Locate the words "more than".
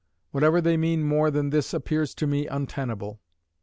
1.03-1.51